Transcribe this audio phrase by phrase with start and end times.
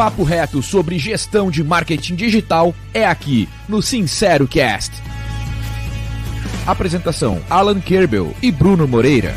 [0.00, 4.92] papo reto sobre gestão de marketing digital é aqui no Sincero Cast.
[6.66, 9.34] Apresentação: Alan Kerbel e Bruno Moreira.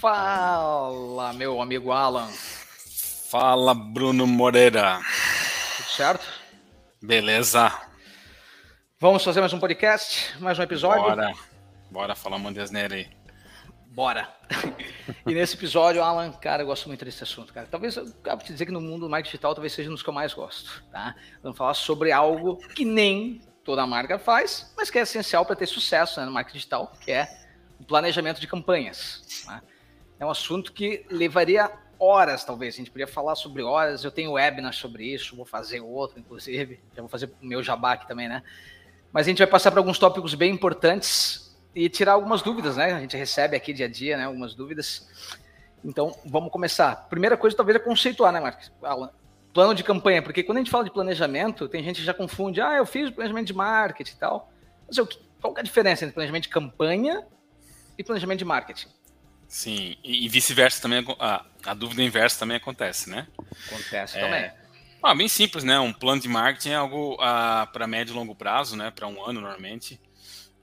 [0.00, 2.30] Fala, meu amigo Alan.
[3.30, 5.00] Fala, Bruno Moreira.
[5.76, 6.26] Tudo certo?
[7.02, 7.70] Beleza.
[8.98, 11.02] Vamos fazer mais um podcast, mais um episódio?
[11.02, 11.30] Bora.
[11.90, 13.23] Bora falar uma asneira aí.
[13.94, 14.28] Bora.
[15.24, 17.68] e nesse episódio, Alan, cara, eu gosto muito desse assunto, cara.
[17.70, 20.08] Talvez eu acabo te dizer que no mundo mais digital talvez seja um dos que
[20.08, 21.14] eu mais gosto, tá?
[21.40, 25.66] Vamos falar sobre algo que nem toda marca faz, mas que é essencial para ter
[25.66, 27.28] sucesso né, no marketing digital, que é
[27.78, 29.44] o planejamento de campanhas.
[29.46, 29.62] Tá?
[30.18, 32.74] É um assunto que levaria horas, talvez.
[32.74, 34.02] A gente poderia falar sobre horas.
[34.02, 36.80] Eu tenho webinar sobre isso, vou fazer outro, inclusive.
[36.96, 38.42] Já vou fazer o meu jabá aqui também, né?
[39.12, 41.43] Mas a gente vai passar por alguns tópicos bem importantes
[41.74, 42.92] e tirar algumas dúvidas, né?
[42.92, 44.24] A gente recebe aqui dia a dia, né?
[44.24, 45.08] Algumas dúvidas.
[45.84, 47.08] Então, vamos começar.
[47.08, 48.72] Primeira coisa, talvez, é conceituar, né, Marcos?
[49.52, 52.60] Plano de campanha, porque quando a gente fala de planejamento, tem gente que já confunde,
[52.60, 54.52] ah, eu fiz planejamento de marketing e tal.
[54.86, 54.96] Mas
[55.40, 57.24] qual é a diferença entre planejamento de campanha
[57.98, 58.88] e planejamento de marketing?
[59.46, 63.28] Sim, e, vice-versa também, a, a, dúvida inversa também acontece, né?
[63.66, 64.50] Acontece é, também.
[65.02, 65.78] Ah, bem simples, né?
[65.78, 68.90] Um plano de marketing é algo ah, para médio e longo prazo, né?
[68.90, 70.00] Para um ano, normalmente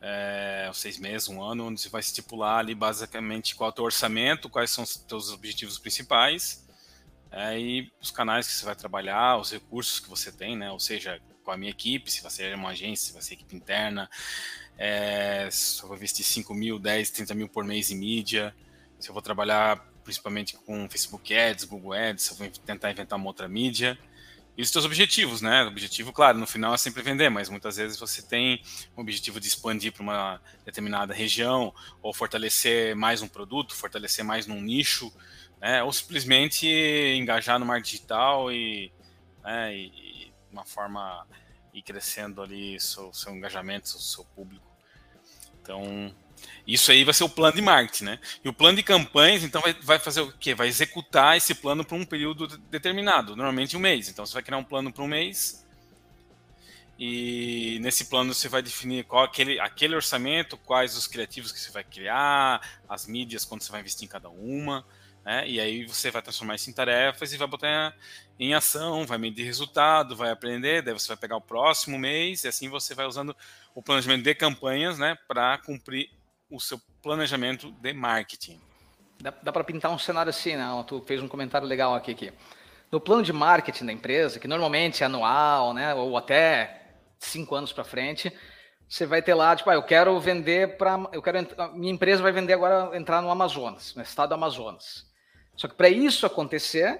[0.02, 3.85] é, seis meses, um ano, onde você vai estipular ali basicamente qual é o teu
[3.85, 6.67] orçamento, quais são os teus objetivos principais,
[7.31, 10.72] é, e os canais que você vai trabalhar, os recursos que você tem, né?
[10.72, 13.55] Ou seja, com a minha equipe, se vai ser uma agência, se vai ser equipe
[13.55, 14.09] interna,
[14.77, 18.55] é, se eu vou investir 5 mil, 10, 30 mil por mês em mídia,
[18.99, 23.17] se eu vou trabalhar principalmente com Facebook Ads, Google Ads, se eu vou tentar inventar
[23.17, 23.97] uma outra mídia
[24.57, 25.63] e os seus objetivos, né?
[25.63, 28.61] O objetivo, claro, no final é sempre vender, mas muitas vezes você tem
[28.95, 34.47] o objetivo de expandir para uma determinada região, ou fortalecer mais um produto, fortalecer mais
[34.47, 35.11] num nicho,
[35.59, 35.81] né?
[35.83, 38.91] Ou simplesmente engajar no marketing digital e,
[39.44, 41.25] né, e, e uma forma
[41.73, 44.71] ir crescendo ali seu, seu engajamento, seu, seu público.
[45.61, 46.13] Então,
[46.66, 48.19] isso aí vai ser o plano de marketing, né?
[48.44, 50.53] E o plano de campanhas, então, vai, vai fazer o quê?
[50.53, 54.09] Vai executar esse plano por um período determinado, normalmente um mês.
[54.09, 55.66] Então, você vai criar um plano para um mês.
[57.03, 61.72] E nesse plano você vai definir qual aquele, aquele orçamento, quais os criativos que você
[61.72, 64.85] vai criar, as mídias, quando você vai investir em cada uma.
[65.25, 65.47] Né?
[65.47, 67.95] E aí você vai transformar isso em tarefas e vai botar
[68.39, 72.47] em ação, vai medir resultado, vai aprender, daí você vai pegar o próximo mês e
[72.47, 73.35] assim você vai usando
[73.76, 76.09] o planejamento de campanhas né, para cumprir
[76.50, 78.59] o seu planejamento de marketing.
[79.20, 80.68] Dá, dá para pintar um cenário assim, né?
[80.88, 82.34] Tu fez um comentário legal aqui, aqui.
[82.92, 87.72] No plano de marketing da empresa, que normalmente é anual, né, ou até cinco anos
[87.72, 88.34] para frente,
[88.90, 91.38] você vai ter lá, tipo, ah, eu quero vender para, eu quero,
[91.74, 95.09] minha empresa vai vender agora entrar no Amazonas, no estado do Amazonas.
[95.56, 97.00] Só que para isso acontecer,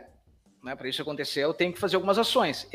[0.64, 2.70] né, para isso acontecer, eu tenho que fazer algumas ações.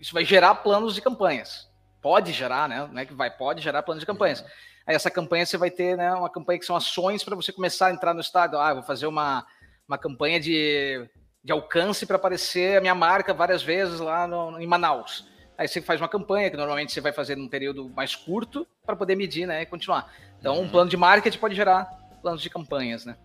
[0.00, 1.68] Isso vai gerar planos de campanhas.
[2.04, 2.86] Pode gerar, né?
[2.92, 4.44] Não é que vai, pode gerar planos de campanhas.
[4.86, 7.86] Aí essa campanha você vai ter né, uma campanha que são ações para você começar
[7.86, 8.58] a entrar no estado.
[8.58, 9.46] Ah, vou fazer uma,
[9.88, 11.08] uma campanha de,
[11.42, 15.26] de alcance para aparecer a minha marca várias vezes lá no, em Manaus.
[15.56, 18.94] Aí você faz uma campanha que normalmente você vai fazer num período mais curto para
[18.94, 20.12] poder medir né, e continuar.
[20.38, 20.68] Então, um uhum.
[20.68, 21.86] plano de marketing pode gerar
[22.20, 23.16] planos de campanhas, né?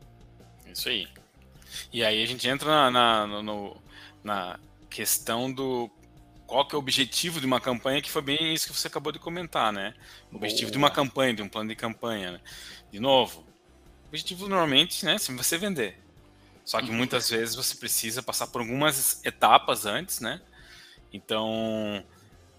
[0.66, 1.06] Isso aí.
[1.91, 3.75] E aí a gente entra na, na, no,
[4.23, 4.57] na
[4.89, 5.91] questão do
[6.49, 9.11] qual que é o objetivo de uma campanha, que foi bem isso que você acabou
[9.11, 9.93] de comentar, né?
[10.31, 10.71] O objetivo Boa.
[10.71, 12.41] de uma campanha, de um plano de campanha, né?
[12.91, 15.99] De novo, o objetivo normalmente, né, é você vender.
[16.65, 16.97] Só que uhum.
[16.97, 20.41] muitas vezes você precisa passar por algumas etapas antes, né?
[21.13, 22.03] Então,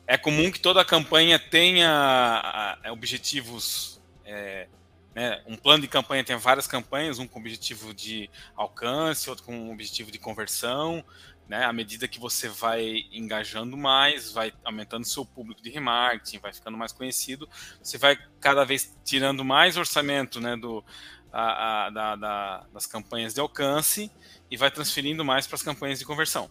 [0.06, 4.68] é comum que toda campanha tenha objetivos, é,
[5.14, 9.72] né, um plano de campanha tenha várias campanhas, um com objetivo de alcance, outro com
[9.72, 11.04] objetivo de conversão,
[11.50, 16.52] né, à medida que você vai engajando mais, vai aumentando seu público de remarketing, vai
[16.52, 17.48] ficando mais conhecido,
[17.82, 20.84] você vai cada vez tirando mais orçamento né, do,
[21.32, 24.08] a, a, da, da, das campanhas de alcance
[24.48, 26.48] e vai transferindo mais para as campanhas de conversão,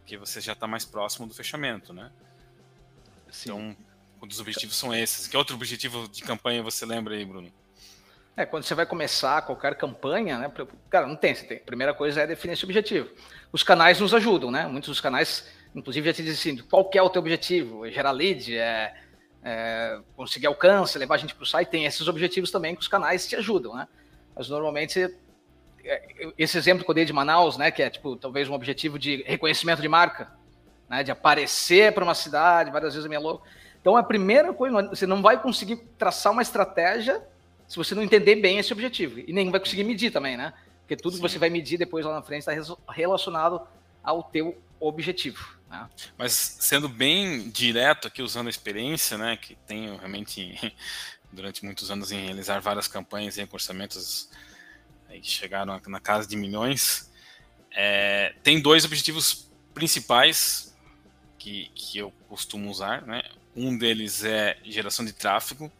[0.00, 2.12] porque você já está mais próximo do fechamento, né?
[3.30, 3.48] Sim.
[3.48, 3.76] Então,
[4.20, 5.26] um dos objetivos são esses.
[5.26, 7.50] Que outro objetivo de campanha você lembra aí, Bruno?
[8.36, 10.52] É, quando você vai começar qualquer campanha, né?
[10.90, 11.56] Cara, não tem, você tem.
[11.56, 13.08] A primeira coisa é definir esse objetivo.
[13.50, 14.66] Os canais nos ajudam, né?
[14.66, 17.86] Muitos dos canais, inclusive, já te dizem assim, qual é o teu objetivo?
[17.86, 18.94] É gerar lead, é,
[19.42, 21.70] é conseguir alcance, levar a gente para o site.
[21.70, 23.88] Tem esses objetivos também que os canais te ajudam, né?
[24.34, 25.02] Mas normalmente,
[25.82, 27.70] é, esse exemplo que eu dei de Manaus, né?
[27.70, 30.30] Que é, tipo, talvez um objetivo de reconhecimento de marca,
[30.90, 31.02] né?
[31.02, 33.46] De aparecer para uma cidade, várias vezes a minha louco.
[33.80, 37.22] Então, a primeira coisa, você não vai conseguir traçar uma estratégia
[37.66, 39.18] se você não entender bem esse objetivo.
[39.20, 40.52] E nem vai conseguir medir também, né?
[40.80, 41.22] Porque tudo Sim.
[41.22, 43.60] que você vai medir depois lá na frente está relacionado
[44.02, 45.56] ao teu objetivo.
[45.68, 45.88] Né?
[46.16, 50.74] Mas sendo bem direto aqui, usando a experiência, né, que tenho realmente
[51.32, 54.28] durante muitos anos em realizar várias campanhas em orçamentos
[55.08, 57.10] que chegaram na casa de milhões,
[57.72, 60.74] é, tem dois objetivos principais
[61.38, 63.22] que, que eu costumo usar, né?
[63.54, 65.72] Um deles é geração de tráfego.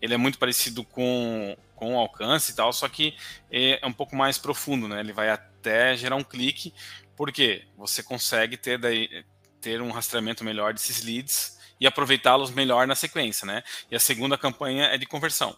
[0.00, 3.16] Ele é muito parecido com, com o alcance e tal, só que
[3.50, 5.00] é um pouco mais profundo, né?
[5.00, 6.72] Ele vai até gerar um clique,
[7.16, 9.24] porque você consegue ter daí
[9.60, 13.62] ter um rastreamento melhor desses leads e aproveitá-los melhor na sequência, né?
[13.90, 15.56] E a segunda campanha é de conversão.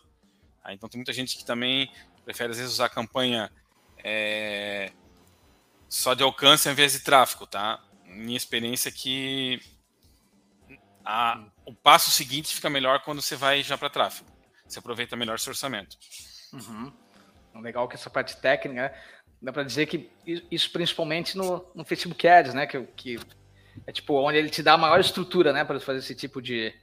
[0.64, 1.91] Ah, então tem muita gente que também
[2.25, 3.50] prefere às vezes usar a campanha
[4.05, 4.93] é,
[5.88, 7.82] só de alcance ao invés de tráfego, tá?
[8.05, 9.61] Minha experiência é que
[11.05, 14.31] a, o passo seguinte fica melhor quando você vai já para tráfego.
[14.67, 15.99] Você aproveita melhor seu orçamento.
[16.53, 16.91] Uhum.
[17.61, 19.03] Legal que essa parte técnica, né?
[19.41, 20.11] dá para dizer que
[20.50, 22.67] isso principalmente no, no Facebook Ads, né?
[22.67, 23.19] Que, que
[23.87, 26.75] é tipo onde ele te dá a maior estrutura, né, para fazer esse tipo de,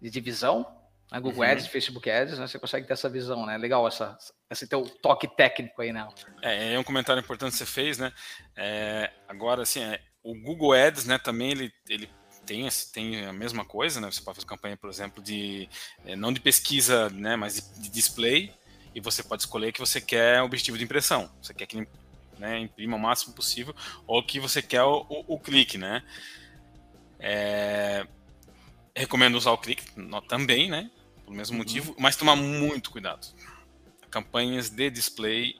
[0.00, 0.66] de divisão.
[1.10, 1.50] Na Google uhum.
[1.50, 3.56] Ads, Facebook Ads, né, você consegue ter essa visão, né?
[3.56, 4.18] Legal essa,
[4.50, 6.08] esse teu toque técnico aí, né?
[6.42, 8.12] É, é um comentário importante que você fez, né?
[8.56, 12.10] É, agora, assim, é, o Google Ads, né, também ele, ele
[12.44, 14.10] tem, tem a mesma coisa, né?
[14.10, 15.68] Você pode fazer campanha, por exemplo, de
[16.04, 18.52] é, não de pesquisa, né, mas de, de, display,
[18.94, 21.30] e você pode escolher que você quer objetivo de impressão.
[21.42, 21.86] Você quer que
[22.38, 23.74] né, imprima o máximo possível,
[24.06, 26.02] ou que você quer o, o, o clique, né?
[27.18, 28.06] É,
[28.94, 29.84] recomendo usar o clique
[30.28, 30.90] também, né?
[31.24, 31.58] Pelo mesmo uhum.
[31.58, 33.26] motivo, mas tomar muito cuidado.
[34.10, 35.58] Campanhas de display,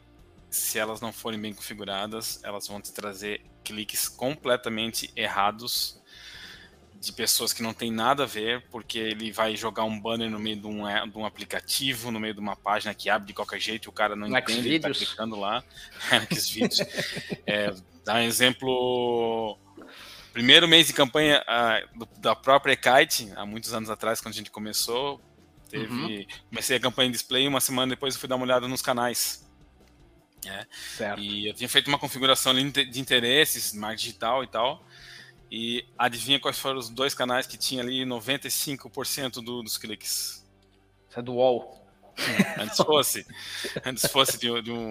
[0.50, 6.03] se elas não forem bem configuradas, elas vão te trazer cliques completamente errados
[7.04, 10.38] de pessoas que não tem nada a ver, porque ele vai jogar um banner no
[10.38, 13.34] meio de um, é, de um aplicativo, no meio de uma página que abre de
[13.34, 15.62] qualquer jeito e o cara não Next entende, ele tá clicando lá.
[16.30, 16.80] vídeos.
[17.46, 17.74] é,
[18.04, 19.58] dá um exemplo.
[20.32, 21.44] Primeiro mês de campanha
[21.94, 25.20] do, da própria Kite, há muitos anos atrás, quando a gente começou,
[25.70, 26.26] teve, uhum.
[26.50, 29.44] comecei a campanha em display, uma semana depois eu fui dar uma olhada nos canais.
[30.46, 30.66] É,
[31.18, 34.84] e eu tinha feito uma configuração de interesses, marketing digital e tal.
[35.56, 40.44] E adivinha quais foram os dois canais que tinha ali 95% do, dos cliques?
[41.08, 41.80] Isso é do UOL.
[42.58, 43.24] Antes fosse.
[43.86, 44.90] Antes fosse de, de, um,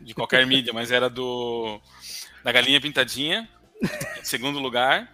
[0.00, 1.80] de qualquer mídia, mas era do
[2.44, 3.48] da Galinha Pintadinha,
[4.20, 5.12] em segundo lugar.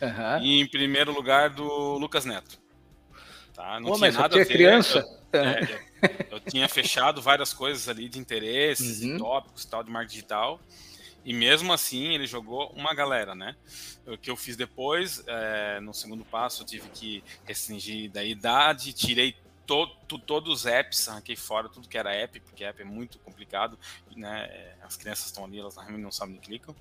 [0.00, 0.42] Uhum.
[0.42, 2.58] E em primeiro lugar do Lucas Neto.
[3.54, 3.78] Tá?
[3.78, 4.48] Não Pô, tinha nada a ver.
[4.48, 5.06] criança.
[5.32, 5.78] Eu, é,
[6.32, 9.18] eu, tinha fechado várias coisas ali de interesses, uhum.
[9.18, 10.60] tópicos tal, de marketing digital.
[11.24, 13.54] E mesmo assim ele jogou uma galera, né?
[14.06, 18.92] O que eu fiz depois, é, no segundo passo, eu tive que restringir da idade,
[18.92, 19.36] tirei
[19.66, 23.18] to, to, todos os apps, arranquei fora tudo que era app, porque app é muito
[23.20, 23.78] complicado,
[24.16, 24.46] né?
[24.50, 26.74] É, as crianças estão ali, elas realmente não sabem nem clicam.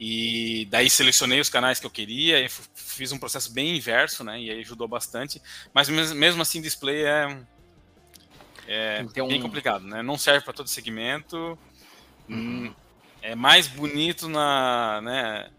[0.00, 4.40] E daí selecionei os canais que eu queria, e fiz um processo bem inverso, né?
[4.40, 5.42] E aí ajudou bastante.
[5.74, 7.42] Mas mesmo assim, display é,
[8.68, 10.00] é bem complicado, né?
[10.02, 11.58] Não serve para todo segmento.
[12.28, 12.72] Uhum.
[13.22, 15.50] É mais bonito na, né,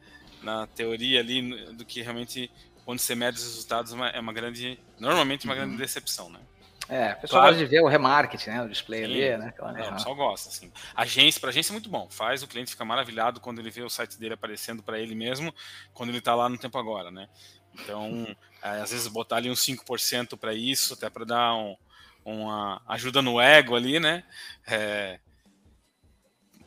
[0.41, 2.51] na teoria ali do que realmente
[2.85, 5.77] quando você mede os resultados é uma grande, normalmente uma grande uhum.
[5.77, 6.39] decepção, né?
[6.89, 7.56] É, o pessoal claro.
[7.56, 8.63] gosta de ver o remarketing, né?
[8.63, 9.06] O display Sim.
[9.06, 9.47] ali, né?
[9.50, 10.71] Aquela, é, o pessoal gosta, assim.
[10.95, 12.09] Agência, para agência é muito bom.
[12.09, 15.53] Faz o cliente ficar maravilhado quando ele vê o site dele aparecendo para ele mesmo,
[15.93, 17.29] quando ele está lá no tempo agora, né?
[17.75, 18.25] Então,
[18.63, 21.77] é, às vezes botar ali uns 5% para isso, até para dar um,
[22.25, 24.24] uma ajuda no ego ali, né?
[24.65, 25.19] É,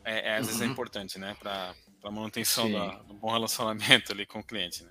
[0.03, 0.71] é, é às vezes é uhum.
[0.71, 1.35] importante, né?
[1.39, 2.69] Para a manutenção
[3.07, 4.89] do bom relacionamento ali com o cliente, né?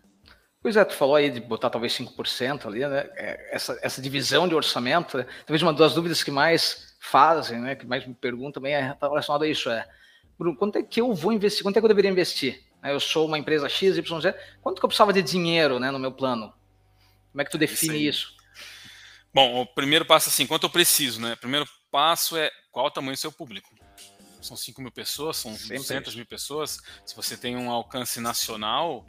[0.62, 3.08] Pois é, tu falou aí de botar talvez 5% ali, né?
[3.16, 5.26] É, essa, essa divisão de orçamento, né?
[5.44, 7.74] talvez uma das dúvidas que mais fazem, né?
[7.74, 9.88] Que mais me perguntam também é relacionada a isso, é
[10.38, 11.62] Bruno, quanto é que eu vou investir?
[11.62, 12.64] Quanto é que eu deveria investir?
[12.82, 15.98] Eu sou uma empresa X, Y, Z, quanto que eu precisava de dinheiro né, no
[15.98, 16.52] meu plano?
[17.30, 18.28] Como é que tu define isso?
[18.28, 18.42] isso?
[19.32, 21.34] Bom, o primeiro passo assim, quanto eu preciso, né?
[21.34, 23.68] O primeiro passo é qual o tamanho do seu público.
[24.42, 26.78] São 5 mil pessoas, são 200 mil pessoas.
[27.06, 29.06] Se você tem um alcance nacional,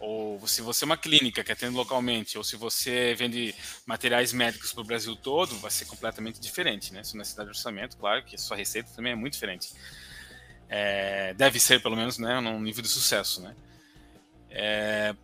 [0.00, 3.54] ou se você é uma clínica que atende localmente, ou se você vende
[3.84, 7.02] materiais médicos para o Brasil todo, vai ser completamente diferente, né?
[7.02, 9.72] Se na cidade de orçamento, claro que sua receita também é muito diferente.
[10.68, 13.56] É, deve ser, pelo menos, né, num nível de sucesso, né?
[14.50, 15.14] É,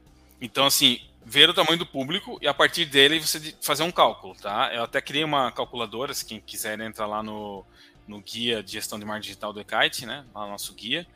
[0.41, 4.35] então, assim, ver o tamanho do público e a partir dele você fazer um cálculo,
[4.35, 4.71] tá?
[4.75, 7.65] Eu até criei uma calculadora, se quem quiser entrar lá no,
[8.07, 10.25] no guia de gestão de marketing digital do Ekite, né?
[10.35, 11.07] Lá no nosso guia,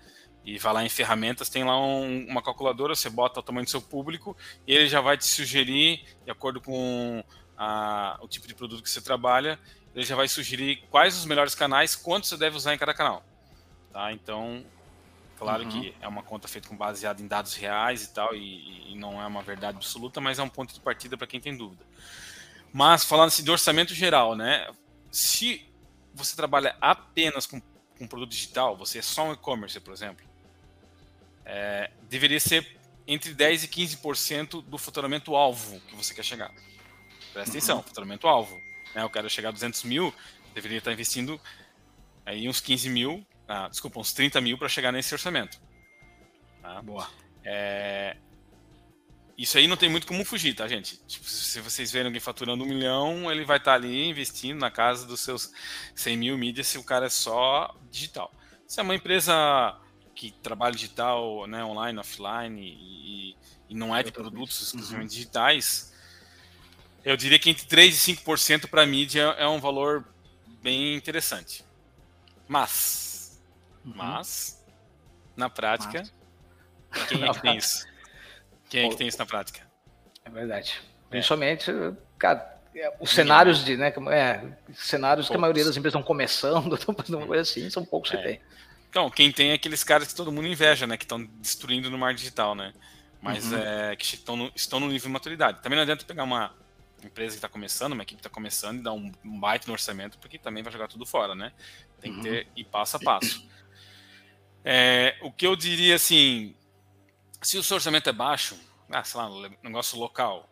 [0.45, 3.71] e vai lá em ferramentas, tem lá um, uma calculadora, você bota o tamanho do
[3.71, 4.35] seu público
[4.66, 7.23] e ele já vai te sugerir, de acordo com
[7.57, 9.59] a, o tipo de produto que você trabalha,
[9.95, 13.23] ele já vai sugerir quais os melhores canais, quanto você deve usar em cada canal.
[13.92, 14.11] tá?
[14.11, 14.64] Então,
[15.38, 15.68] claro uhum.
[15.68, 19.21] que é uma conta feita com baseada em dados reais e tal, e, e não
[19.21, 21.85] é uma verdade absoluta, mas é um ponto de partida para quem tem dúvida.
[22.73, 24.66] Mas falando assim, de orçamento geral, né?
[25.11, 25.67] Se
[26.18, 27.60] você trabalha apenas com,
[27.96, 30.26] com produto digital, você é só um e-commerce, por exemplo,
[31.44, 36.52] é, deveria ser entre 10% e 15% do faturamento alvo que você quer chegar.
[37.32, 37.42] Presta uhum.
[37.42, 38.54] atenção, faturamento alvo.
[38.94, 39.02] Né?
[39.02, 40.12] Eu quero chegar a 200 mil,
[40.54, 41.40] deveria estar investindo
[42.26, 45.58] aí uns 15 mil, ah, desculpa, uns 30 mil para chegar nesse orçamento.
[46.60, 46.82] Tá?
[46.82, 47.08] Boa.
[47.42, 48.16] É,
[49.38, 50.97] isso aí não tem muito como fugir, tá, gente?
[51.07, 54.68] Tipo, se vocês verem alguém faturando um milhão, ele vai estar tá ali investindo na
[54.68, 55.52] casa dos seus
[55.95, 58.35] 100 mil mídias se o cara é só digital.
[58.66, 59.78] Se é uma empresa
[60.12, 63.37] que trabalha digital, né, online, offline, e,
[63.68, 65.18] e não é de produtos exclusivamente uhum.
[65.18, 65.95] digitais,
[67.04, 70.04] eu diria que entre 3% e 5% para mídia é um valor
[70.61, 71.64] bem interessante.
[72.49, 73.40] Mas,
[73.85, 73.92] uhum.
[73.95, 74.66] mas,
[75.37, 76.02] na prática,
[76.90, 77.07] mas.
[77.07, 77.87] quem é que tem isso?
[78.68, 79.60] Quem é que tem isso na prática?
[80.25, 80.80] É verdade.
[80.80, 81.10] É.
[81.10, 81.72] Principalmente,
[82.18, 84.42] cara, é, os cenários de, né, é,
[84.75, 85.28] cenários poucos.
[85.28, 88.16] que a maioria das empresas estão começando, estão fazendo uma coisa assim, são poucos é.
[88.16, 88.40] que tem.
[88.90, 91.98] Então, quem tem é aqueles caras que todo mundo inveja, né, que estão destruindo no
[91.98, 92.72] mar digital, né,
[93.20, 93.58] mas uhum.
[93.58, 95.60] é, que estão no, estão no nível de maturidade.
[95.62, 96.54] Também não adianta pegar uma
[97.02, 99.72] empresa que está começando, uma equipe que está começando e dar um, um baita no
[99.72, 101.52] orçamento, porque também vai jogar tudo fora, né?
[102.00, 102.52] Tem que ter uhum.
[102.56, 103.48] e passo a passo.
[104.64, 106.54] É, o que eu diria assim,
[107.42, 108.59] se o seu orçamento é baixo,
[108.90, 109.28] ah, sei lá,
[109.62, 110.49] negócio local,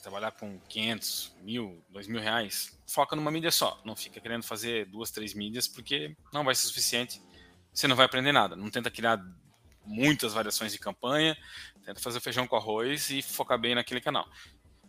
[0.00, 3.80] trabalhar com 500, mil, dois mil reais, foca numa mídia só.
[3.84, 7.20] Não fica querendo fazer duas, três mídias, porque não vai ser suficiente.
[7.72, 8.56] Você não vai aprender nada.
[8.56, 9.20] Não tenta criar
[9.84, 11.36] muitas variações de campanha,
[11.84, 14.28] tenta fazer feijão com arroz e focar bem naquele canal.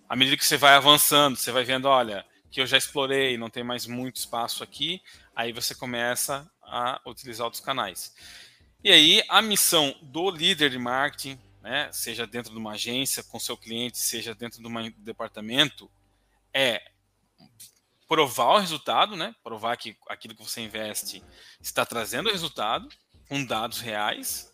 [0.08, 3.50] À medida que você vai avançando, você vai vendo, olha, que eu já explorei, não
[3.50, 5.01] tem mais muito espaço aqui,
[5.36, 8.13] aí você começa a utilizar outros canais.
[8.84, 13.40] E aí, a missão do líder de marketing, né, seja dentro de uma agência com
[13.40, 15.90] seu cliente, seja dentro de um departamento,
[16.52, 16.82] é
[18.08, 21.24] provar o resultado, né, provar que aquilo que você investe
[21.62, 22.90] está trazendo resultado
[23.30, 24.52] com dados reais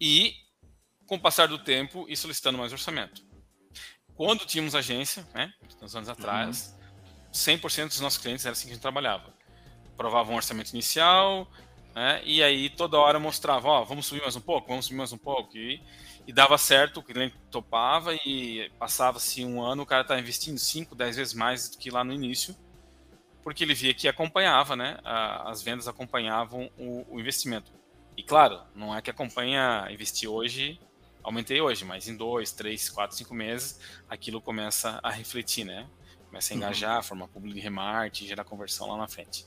[0.00, 0.34] e,
[1.06, 3.24] com o passar do tempo, ir solicitando mais orçamento.
[4.16, 7.30] Quando tínhamos agência, né, uns anos atrás, uhum.
[7.32, 9.32] 100% dos nossos clientes era assim que a gente trabalhava.
[9.96, 11.48] Provava um orçamento inicial,
[11.94, 12.22] né?
[12.24, 15.18] E aí toda hora mostrava, ó, vamos subir mais um pouco, vamos subir mais um
[15.18, 15.56] pouco.
[15.56, 15.82] E,
[16.26, 20.94] e dava certo, o cliente topava e passava-se um ano, o cara estava investindo 5,
[20.94, 22.56] 10 vezes mais do que lá no início,
[23.42, 24.98] porque ele via que acompanhava, né?
[25.04, 27.72] as vendas acompanhavam o, o investimento.
[28.16, 30.78] E claro, não é que acompanha investir hoje,
[31.22, 35.88] aumentei hoje, mas em dois, três, quatro, cinco meses, aquilo começa a refletir, né?
[36.26, 36.62] Começa a uhum.
[36.62, 37.02] engajar, uhum.
[37.02, 39.44] formar público de remarketing, gerar conversão lá na frente.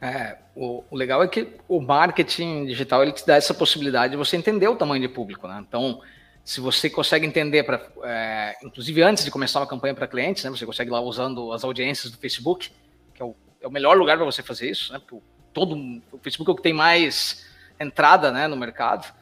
[0.00, 4.16] É, o, o, legal é que o marketing digital ele te dá essa possibilidade de
[4.16, 5.62] você entender o tamanho de público, né?
[5.66, 6.00] Então,
[6.42, 10.50] se você consegue entender, para, é, inclusive antes de começar uma campanha para clientes, né,
[10.50, 12.72] você consegue lá usando as audiências do Facebook,
[13.14, 14.98] que é o, é o melhor lugar para você fazer isso, né?
[14.98, 15.76] Porque o, todo
[16.10, 17.46] o Facebook é o que tem mais
[17.78, 19.12] entrada, né, no mercado.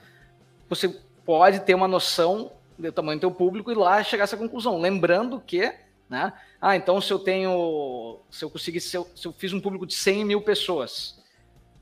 [0.68, 0.88] Você
[1.24, 4.80] pode ter uma noção do tamanho do teu público e lá chegar a essa conclusão,
[4.80, 5.74] lembrando que
[6.08, 6.32] né?
[6.60, 9.86] Ah, então se eu tenho, se eu conseguir, se eu, se eu fiz um público
[9.86, 11.22] de 100 mil pessoas,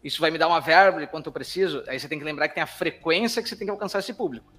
[0.03, 1.83] isso vai me dar uma verba de quanto eu preciso?
[1.87, 4.13] Aí você tem que lembrar que tem a frequência que você tem que alcançar esse
[4.13, 4.53] público.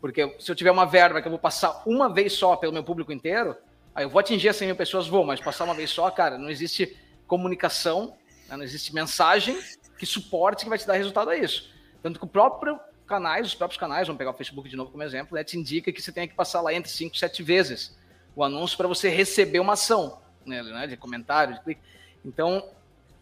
[0.00, 2.84] Porque se eu tiver uma verba que eu vou passar uma vez só pelo meu
[2.84, 3.56] público inteiro,
[3.94, 6.38] aí eu vou atingir as 100 mil pessoas, vou, mas passar uma vez só, cara,
[6.38, 6.96] não existe
[7.26, 8.16] comunicação,
[8.48, 8.56] né?
[8.56, 9.58] não existe mensagem
[9.98, 11.74] que suporte que vai te dar resultado a isso.
[12.02, 15.02] Tanto que o próprio canais, os próprios canais, vamos pegar o Facebook de novo como
[15.02, 17.96] exemplo, né, te indica que você tem que passar lá entre 5 e 7 vezes
[18.36, 21.80] o anúncio para você receber uma ação nele, né, de comentário, de clique.
[22.24, 22.68] Então,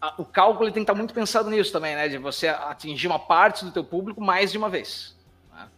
[0.01, 3.19] a, o cálculo tem que estar muito pensado nisso também, né, de você atingir uma
[3.19, 5.17] parte do teu público mais de uma vez.
[5.53, 5.69] Né?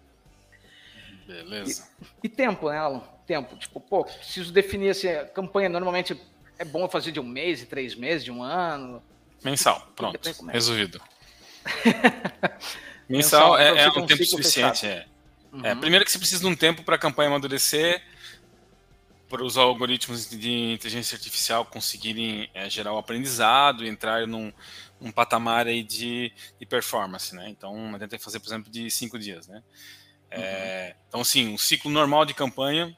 [1.26, 1.88] Beleza.
[2.02, 3.02] E, e, tempo, né, Alan?
[3.26, 3.56] Tempo.
[3.56, 6.18] Tipo, pô, preciso definir assim, a campanha normalmente
[6.58, 9.02] é bom fazer de um mês, de três meses, de um ano.
[9.44, 11.00] Mensal, pronto, resolvido.
[13.08, 14.86] Mensal, Mensal é, é um tempo suficiente.
[14.86, 14.90] É.
[14.90, 15.06] é.
[15.52, 15.66] Uhum.
[15.66, 15.74] é.
[15.74, 18.02] Primeiro que você precisa de um tempo para a campanha amadurecer
[19.28, 24.52] para os algoritmos de inteligência artificial conseguirem é, gerar o aprendizado e entrar num,
[25.00, 27.48] num patamar aí de, de, performance, né?
[27.48, 29.62] Então, eu tentei fazer, por exemplo, de cinco dias, né?
[30.30, 31.02] É, uhum.
[31.08, 32.96] Então, assim, um ciclo normal de campanha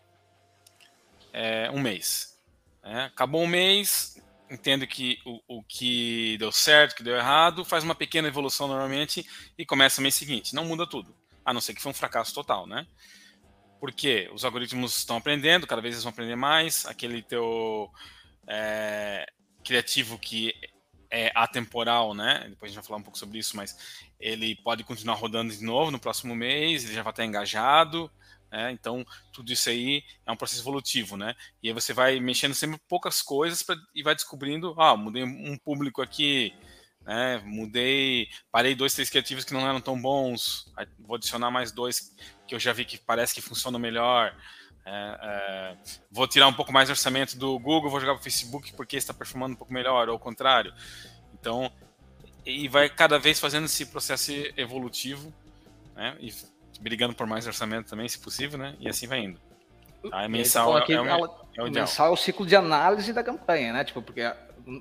[1.32, 2.38] é um mês.
[2.82, 3.04] Né?
[3.04, 4.20] Acabou um mês,
[4.50, 8.68] entendo que o, o que deu certo, o que deu errado, faz uma pequena evolução
[8.68, 10.54] normalmente e começa o mês seguinte.
[10.54, 12.86] Não muda tudo, a não ser que foi um fracasso total, né?
[13.80, 16.84] Porque os algoritmos estão aprendendo, cada vez eles vão aprender mais.
[16.86, 17.90] Aquele teu
[18.46, 19.26] é,
[19.64, 20.54] criativo que
[21.10, 22.46] é atemporal, né?
[22.48, 25.64] Depois a gente vai falar um pouco sobre isso, mas ele pode continuar rodando de
[25.64, 28.10] novo no próximo mês, ele já vai estar engajado,
[28.50, 28.70] né?
[28.72, 31.34] Então, tudo isso aí é um processo evolutivo, né?
[31.62, 35.56] E aí você vai mexendo sempre poucas coisas pra, e vai descobrindo, ah, mudei um
[35.56, 36.52] público aqui,
[37.08, 37.40] né?
[37.42, 42.14] Mudei, parei dois, três criativos que não eram tão bons, vou adicionar mais dois
[42.46, 44.36] que eu já vi que parece que funcionam melhor.
[44.84, 45.76] É, é,
[46.10, 48.98] vou tirar um pouco mais de orçamento do Google, vou jogar para o Facebook porque
[48.98, 50.74] está performando um pouco melhor, ou ao contrário.
[51.32, 51.72] Então,
[52.44, 55.32] e vai cada vez fazendo esse processo evolutivo,
[55.96, 56.14] né?
[56.20, 56.30] E
[56.78, 58.76] brigando por mais orçamento também, se possível, né?
[58.78, 59.40] E assim vai indo.
[60.10, 60.28] Tá?
[60.28, 61.06] mensal aqui, é, o,
[61.56, 63.84] é o mensal é o ciclo de análise da campanha, né?
[63.84, 64.22] Tipo, porque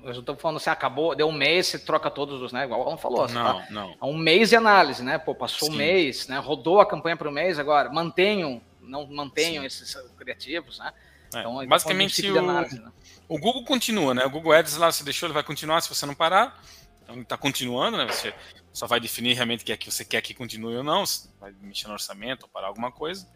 [0.04, 2.64] eu estou falando assim, acabou, deu um mês, você troca todos os, né?
[2.64, 3.26] Igual o Alan falou.
[3.28, 3.96] Não, tá, não.
[3.98, 5.18] Há um mês de análise, né?
[5.18, 5.74] Pô, passou Sim.
[5.74, 6.38] um mês, né?
[6.38, 9.66] Rodou a campanha para o mês, agora mantenham, não mantenham Sim.
[9.66, 10.92] esses criativos, né?
[11.34, 12.90] É, então, basicamente, o, análise, né?
[13.28, 14.24] o Google continua, né?
[14.24, 16.62] O Google Ads lá, você deixou, ele vai continuar se você não parar.
[17.02, 18.06] Então, ele está continuando, né?
[18.06, 18.34] Você
[18.72, 21.04] só vai definir realmente que é que você quer que continue ou não,
[21.40, 23.26] vai mexer no orçamento ou parar alguma coisa.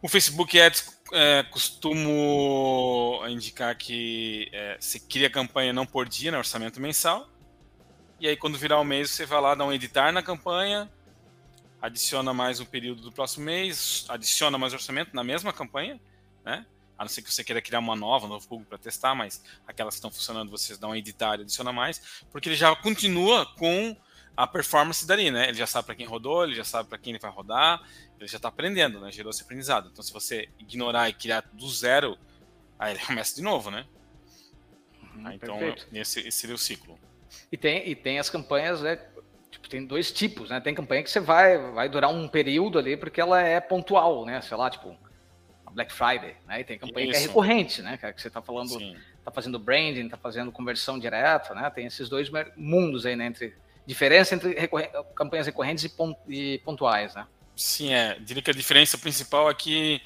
[0.00, 6.38] O Facebook Ads é, costumo indicar que é, você cria campanha não por dia, né,
[6.38, 7.28] orçamento mensal.
[8.20, 10.88] E aí, quando virar o mês, você vai lá dar um editar na campanha,
[11.82, 16.00] adiciona mais um período do próximo mês, adiciona mais orçamento na mesma campanha,
[16.44, 16.64] né?
[16.96, 19.42] A não ser que você queira criar uma nova, um novo público para testar, mas
[19.66, 23.46] aquelas que estão funcionando, vocês dão um editar e adiciona mais, porque ele já continua
[23.56, 23.96] com
[24.38, 25.48] a performance dali, né?
[25.48, 27.82] Ele já sabe para quem rodou, ele já sabe para quem ele vai rodar,
[28.16, 29.10] ele já está aprendendo, né?
[29.10, 29.88] Gerou esse aprendizado.
[29.90, 32.16] Então, se você ignorar e criar do zero,
[32.78, 33.84] aí ele começa de novo, né?
[35.02, 35.58] Uhum, ah, então,
[35.92, 36.96] esse, esse, seria o ciclo.
[37.50, 39.00] E tem, e tem as campanhas, né?
[39.50, 40.60] Tipo, tem dois tipos, né?
[40.60, 44.40] Tem campanha que você vai, vai durar um período ali porque ela é pontual, né?
[44.40, 44.96] Sei lá, tipo,
[45.66, 46.60] a Black Friday, né?
[46.60, 47.18] E tem campanha Isso.
[47.18, 47.96] que é recorrente, né?
[47.96, 48.96] Que você está falando, Sim.
[49.24, 51.68] tá fazendo branding, tá fazendo conversão direta, né?
[51.70, 53.26] Tem esses dois mundos aí, né?
[53.26, 53.52] Entre
[53.88, 57.26] diferença entre recorre campanhas recorrentes e, pont e, pontuais, né?
[57.56, 58.18] Sim, é.
[58.20, 60.02] Diria que a diferença principal é que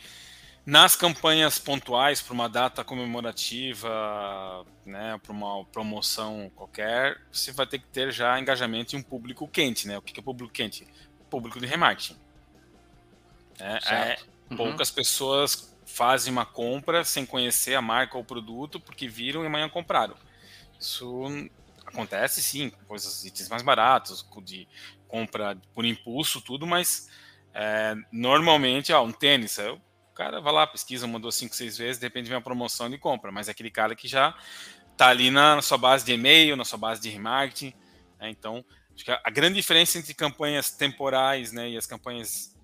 [0.64, 7.81] nas campanhas pontuais, para uma data comemorativa, né, para uma promoção qualquer, você vai ter
[7.81, 9.99] que ter já engajamento e um público quente, né?
[9.99, 10.87] O que é público quente?
[11.29, 12.16] Público de remarketing.
[13.59, 14.18] É, é
[14.49, 14.57] uhum.
[14.57, 19.47] Poucas pessoas fazem uma compra sem conhecer a marca ou o produto porque viram e
[19.47, 20.14] amanhã compraram.
[20.79, 21.51] Isso
[21.87, 24.68] Acontece sim, coisas itens mais baratos, de
[25.09, 27.09] compra por impulso, tudo, mas
[27.55, 32.07] é, normalmente, ó, um tênis, o cara vai lá, pesquisa, mandou cinco, seis vezes, de
[32.07, 34.37] repente vem uma promoção e compra, mas é aquele cara que já
[34.90, 37.75] está ali na, na, sua base de e-mail, na sua base de remarketing,
[38.18, 38.31] né?
[38.31, 38.64] então
[38.95, 42.57] acho que a, a, grande diferença entre campanhas temporais né, e as campanhas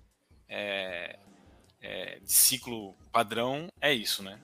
[0.47, 1.19] é,
[1.81, 4.39] é, de ciclo padrão é isso, né?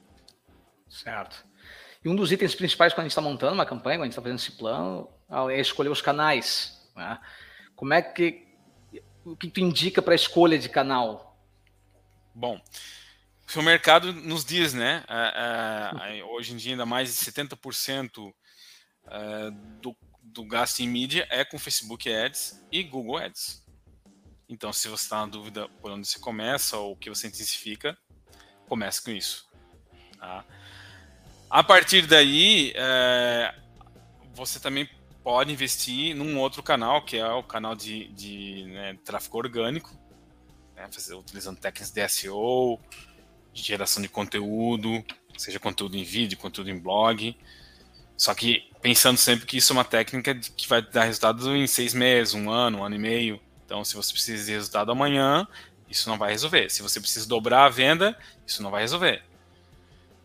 [0.89, 1.45] Certo.
[2.05, 4.11] E um dos itens principais quando a gente está montando uma campanha, quando a gente
[4.11, 5.09] está fazendo esse plano,
[5.49, 6.87] é escolher os canais.
[6.95, 7.19] Né?
[7.75, 8.45] Como é que.
[9.25, 11.35] O que tu indica para a escolha de canal?
[12.31, 12.61] Bom,
[13.55, 15.03] o mercado nos diz, né?
[15.09, 18.31] É, é, hoje em dia, ainda mais de 70%
[19.07, 23.65] é, do, do gasto em mídia é com Facebook Ads e Google Ads.
[24.47, 27.97] Então, se você está na dúvida por onde você começa ou o que você intensifica,
[28.67, 29.49] comece com isso.
[30.19, 30.45] Tá?
[31.49, 33.53] A partir daí, é,
[34.33, 34.89] você também
[35.23, 39.97] pode investir num outro canal, que é o canal de, de né, tráfego orgânico,
[40.75, 42.79] né, utilizando técnicas de SEO,
[43.53, 45.03] de geração de conteúdo,
[45.37, 47.35] seja conteúdo em vídeo, conteúdo em blog.
[48.17, 51.93] Só que pensando sempre que isso é uma técnica que vai dar resultado em seis
[51.93, 53.41] meses, um ano, um ano e meio.
[53.65, 55.47] Então, se você precisa de resultado amanhã,
[55.89, 56.69] isso não vai resolver.
[56.69, 59.23] Se você precisa dobrar a venda, isso não vai resolver.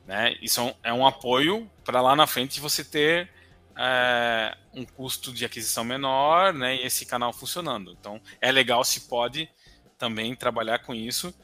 [0.06, 0.36] Né?
[0.42, 3.30] Isso é um apoio para lá na frente você ter
[3.76, 7.96] é, um custo de aquisição menor né, e esse canal funcionando.
[7.98, 9.48] Então é legal se pode
[9.96, 11.34] também trabalhar com isso.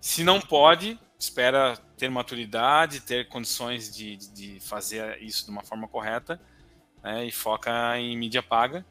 [0.00, 5.88] Se não pode, espera ter maturidade, ter condições de, de fazer isso de uma forma
[5.88, 6.40] correta
[7.02, 8.84] né, e foca em mídia paga.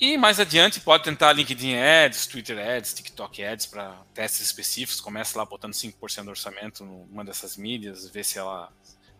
[0.00, 4.98] E mais adiante pode tentar LinkedIn Ads, Twitter Ads, TikTok Ads para testes específicos.
[4.98, 8.72] Começa lá botando 5% do orçamento numa dessas mídias, vê se ela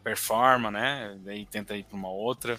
[0.03, 1.19] performa, né?
[1.23, 2.59] Daí tenta ir para uma outra.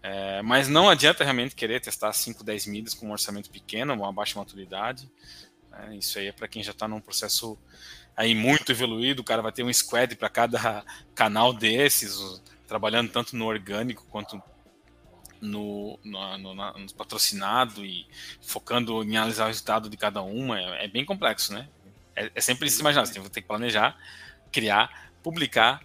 [0.00, 4.12] É, mas não adianta realmente querer testar 5, 10 mídias com um orçamento pequeno, uma
[4.12, 5.10] baixa maturidade.
[5.72, 5.96] Né?
[5.96, 7.58] Isso aí é para quem já está num processo
[8.16, 9.22] aí muito evoluído.
[9.22, 10.84] O cara vai ter um squad para cada
[11.16, 14.40] canal desses, trabalhando tanto no orgânico quanto
[15.40, 18.06] no, no, no, no, patrocinado e
[18.40, 21.68] focando em analisar o resultado de cada uma é, é bem complexo, né?
[22.14, 23.96] É, é sempre se imaginar, você tem que planejar,
[24.52, 25.82] criar, publicar,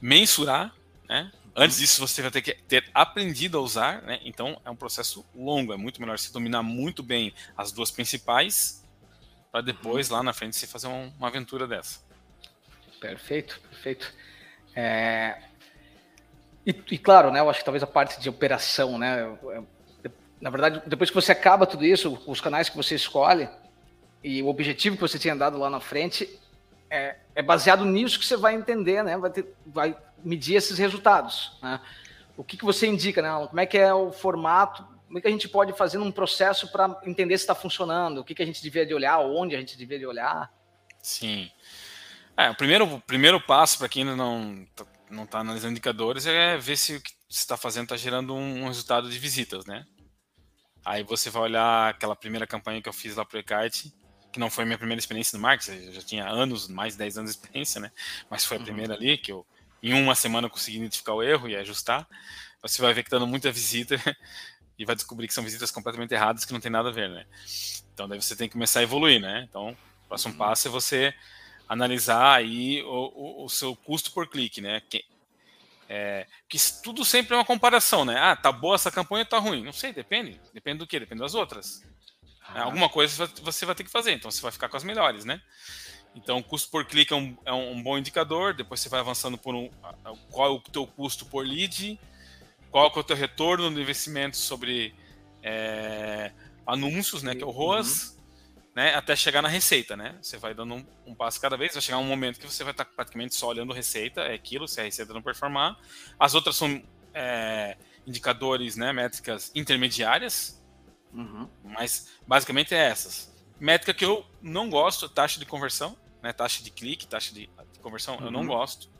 [0.00, 0.74] mensurar,
[1.08, 1.32] né?
[1.54, 4.20] Antes disso, você vai ter que ter aprendido a usar, né?
[4.24, 8.86] Então é um processo longo, é muito melhor se dominar muito bem as duas principais,
[9.50, 12.00] para depois lá na frente você fazer um, uma aventura dessa.
[13.00, 14.12] Perfeito, perfeito.
[14.74, 15.49] É...
[16.70, 17.40] E, e, claro, né?
[17.40, 19.36] Eu acho que talvez a parte de operação, né?
[20.40, 23.48] Na verdade, depois que você acaba tudo isso, os canais que você escolhe
[24.22, 26.28] e o objetivo que você tinha dado lá na frente,
[26.88, 29.18] é, é baseado nisso que você vai entender, né?
[29.18, 31.58] Vai, ter, vai medir esses resultados.
[31.60, 31.80] Né?
[32.36, 33.46] O que, que você indica, né?
[33.48, 34.86] Como é que é o formato?
[35.06, 38.18] Como é que a gente pode fazer num processo para entender se está funcionando?
[38.18, 39.18] O que, que a gente devia de olhar?
[39.18, 40.52] Onde a gente devia de olhar?
[41.02, 41.50] Sim.
[42.36, 44.64] É, o primeiro, o primeiro passo para quem ainda não
[45.10, 48.64] não está analisando indicadores é ver se o que você está fazendo está gerando um,
[48.64, 49.86] um, resultado de visitas, né?
[50.84, 53.92] Aí você vai olhar aquela primeira campanha que eu fiz lá para o Ekite,
[54.32, 57.18] que não foi minha primeira experiência no marketing, eu já tinha anos, mais de 10
[57.18, 57.90] anos de experiência, né?
[58.30, 58.64] Mas foi a uhum.
[58.64, 59.44] primeira ali que eu
[59.82, 62.06] em uma semana consegui identificar o erro e ajustar,
[62.62, 63.96] você vai ver que tá dando muita visita
[64.78, 67.26] e vai descobrir que são visitas completamente erradas que não tem nada a ver, né?
[67.92, 69.46] Então daí você tem que começar a evoluir, né?
[69.48, 69.70] Então,
[70.04, 70.38] o próximo uhum.
[70.38, 71.14] passo é você
[71.70, 74.82] analisar aí o, o, o seu custo por clique, né?
[74.90, 75.04] Que,
[75.88, 78.18] é, que tudo sempre é uma comparação, né?
[78.18, 79.62] Ah, tá boa essa campanha ou tá ruim?
[79.62, 80.40] Não sei, depende.
[80.52, 80.98] Depende do que?
[80.98, 81.86] Depende das outras.
[82.42, 82.64] Ah.
[82.64, 85.40] Alguma coisa você vai ter que fazer, então você vai ficar com as melhores, né?
[86.12, 88.52] Então, o custo por clique é um, é um bom indicador.
[88.52, 89.70] Depois você vai avançando por um,
[90.28, 92.00] qual é o teu custo por lead,
[92.68, 94.92] qual é o teu retorno do investimento sobre
[95.40, 96.32] é,
[96.66, 98.19] anúncios, né, que é o ROAS, uhum.
[98.74, 100.16] Né, até chegar na receita, né?
[100.22, 102.72] Você vai dando um, um, passo cada vez, vai chegar um momento que você vai
[102.72, 105.76] estar praticamente só olhando receita, é aquilo, se a receita não performar.
[106.18, 110.62] As outras são é, indicadores, né, métricas intermediárias,
[111.12, 111.48] uhum.
[111.64, 113.34] mas basicamente é essas.
[113.58, 116.32] Métrica que eu não gosto, taxa de conversão, né?
[116.32, 118.26] Taxa de clique, taxa de, de conversão, uhum.
[118.26, 118.46] eu não uhum.
[118.46, 118.90] gosto.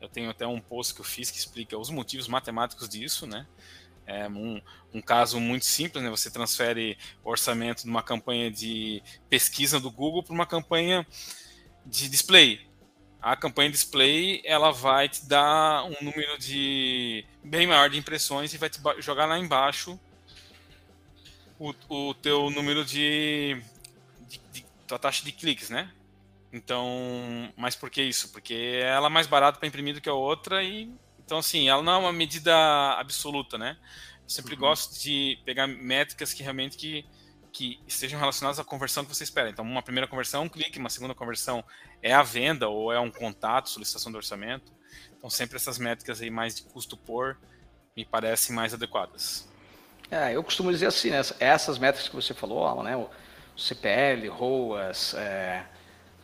[0.00, 3.46] Eu tenho até um post que eu fiz que explica os motivos matemáticos disso, né?
[4.10, 4.60] É um,
[4.92, 6.10] um caso muito simples, né?
[6.10, 11.06] Você transfere o orçamento de uma campanha de pesquisa do Google para uma campanha
[11.86, 12.68] de display.
[13.22, 18.58] A campanha display ela vai te dar um número de bem maior de impressões e
[18.58, 19.98] vai te jogar lá embaixo
[21.56, 23.62] o, o teu número de
[24.28, 25.88] de, de, tua taxa de cliques, né?
[26.52, 28.30] Então, mas por que isso?
[28.32, 30.92] Porque ela é mais barata para imprimir do que a outra e
[31.30, 32.52] então assim, ela não é uma medida
[32.98, 33.76] absoluta, né?
[34.24, 34.60] Eu sempre uhum.
[34.62, 37.06] gosto de pegar métricas que realmente que,
[37.52, 39.48] que estejam relacionadas à conversão que você espera.
[39.48, 41.62] Então, uma primeira conversão é um clique, uma segunda conversão
[42.02, 44.72] é a venda ou é um contato, solicitação do orçamento.
[45.16, 47.38] Então, sempre essas métricas aí mais de custo por
[47.96, 49.48] me parecem mais adequadas.
[50.10, 51.20] É, eu costumo dizer assim, né?
[51.38, 53.06] essas métricas que você falou, Alan, né?
[53.56, 55.62] CPL, ROAS, é,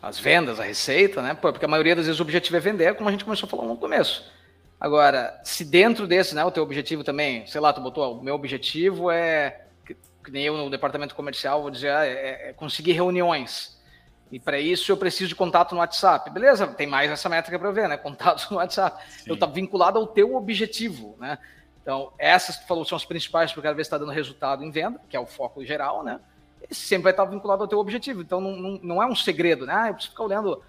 [0.03, 1.33] as vendas, a receita, né?
[1.33, 3.67] Porque a maioria das vezes o objetivo é vender, como a gente começou a falar
[3.67, 4.35] no começo.
[4.81, 8.35] Agora, se dentro desse, né, o teu objetivo também, sei lá, tu botou, o meu
[8.35, 12.93] objetivo é, que, que nem eu no departamento comercial, vou dizer, ah, é, é conseguir
[12.93, 13.77] reuniões.
[14.31, 16.31] E para isso eu preciso de contato no WhatsApp.
[16.31, 17.97] Beleza, tem mais essa métrica para ver, né?
[17.99, 19.03] Contato no WhatsApp.
[19.09, 19.31] Sim.
[19.31, 21.39] Eu tá vinculado ao teu objetivo, né?
[21.81, 24.71] Então, essas que tu falou são as principais, porque cada vez está dando resultado em
[24.73, 26.21] venda, que é o foco geral, né?
[26.71, 28.23] sempre vai estar vinculado ao teu objetivo.
[28.23, 29.75] Então não, não, não é um segredo, né?
[29.75, 30.63] Ah, eu preciso ficar olhando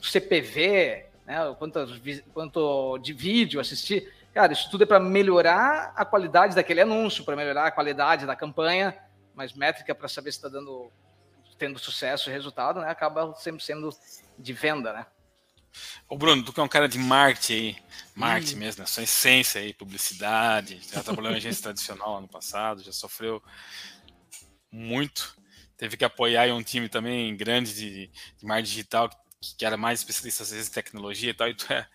[0.00, 1.54] CPV, né?
[1.58, 1.80] Quanto,
[2.32, 4.10] quanto de vídeo assistir.
[4.32, 8.36] Cara, isso tudo é para melhorar a qualidade daquele anúncio, para melhorar a qualidade da
[8.36, 8.96] campanha,
[9.34, 10.90] mas métrica para saber se está dando
[11.58, 12.90] tendo sucesso e resultado, né?
[12.90, 13.88] Acaba sempre sendo
[14.38, 15.06] de venda, né?
[16.08, 17.76] Ô Bruno, tu que é um cara de marketing aí,
[18.14, 18.58] marketing hum.
[18.58, 23.42] mesmo, a sua essência aí, publicidade, já trabalhou em agência tradicional ano passado, já sofreu
[24.70, 25.36] muito.
[25.76, 29.16] Teve que apoiar um time também grande de, de marketing digital, que,
[29.54, 31.86] que, era mais especialista às vezes em tecnologia e tal, e tu é,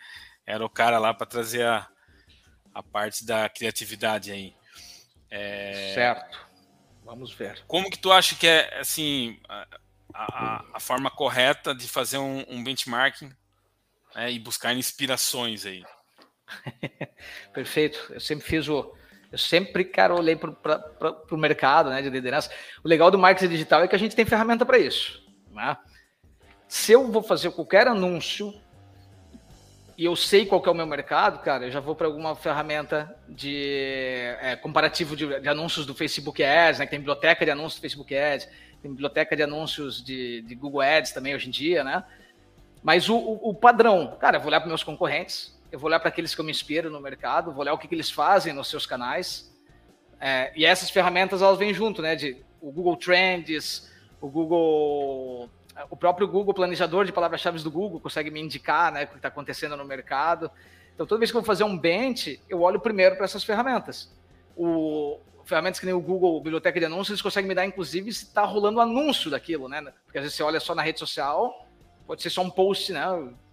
[0.46, 1.88] era o cara lá para trazer a,
[2.74, 4.54] a parte da criatividade aí.
[5.30, 5.92] É...
[5.94, 6.52] Certo.
[7.04, 7.64] Vamos ver.
[7.68, 9.68] Como que tu acha que é assim a,
[10.14, 13.32] a, a forma correta de fazer um, um benchmarking
[14.16, 15.84] né, e buscar inspirações aí?
[17.54, 18.14] Perfeito.
[18.14, 18.96] Eu sempre fiz o,
[19.32, 22.52] eu sempre, cara, olhei para o mercado né, de liderança.
[22.84, 25.24] O legal do marketing digital é que a gente tem ferramenta para isso.
[25.50, 25.78] Né?
[26.72, 28.54] Se eu vou fazer qualquer anúncio
[29.98, 33.14] e eu sei qual é o meu mercado, cara, eu já vou para alguma ferramenta
[33.28, 36.86] de é, comparativo de, de, anúncios do Facebook Ads, né?
[36.86, 38.48] Que tem biblioteca de anúncios do Facebook Ads,
[38.82, 42.06] tem biblioteca de anúncios de, de Google Ads também hoje em dia, né?
[42.82, 46.00] Mas o, o, o padrão, cara, eu vou olhar para meus concorrentes, eu vou olhar
[46.00, 48.54] para aqueles que eu me inspiro no mercado, vou olhar o que, que eles fazem
[48.54, 49.54] nos seus canais.
[50.22, 52.16] É, e essas ferramentas elas vêm junto, né?
[52.16, 55.50] De o Google Trends, o Google,
[55.90, 59.28] o próprio Google planejador de palavras-chave do Google consegue me indicar, né, o que está
[59.28, 60.52] acontecendo no mercado.
[60.94, 64.12] Então, toda vez que eu vou fazer um bench, eu olho primeiro para essas ferramentas.
[64.56, 68.26] O, ferramentas que nem o Google Biblioteca de Anúncios, eles conseguem me dar, inclusive, se
[68.26, 69.82] está rolando anúncio daquilo, né?
[70.06, 71.68] Porque às vezes você olha só na rede social,
[72.06, 73.04] pode ser só um post, né?